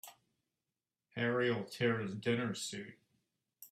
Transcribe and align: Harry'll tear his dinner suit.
Harry'll 1.15 1.63
tear 1.63 1.99
his 1.99 2.15
dinner 2.15 2.55
suit. 2.55 2.97